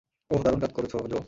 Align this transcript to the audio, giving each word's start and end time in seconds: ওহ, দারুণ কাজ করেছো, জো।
ওহ, 0.31 0.39
দারুণ 0.43 0.59
কাজ 0.59 0.71
করেছো, 0.73 0.97
জো। 1.07 1.19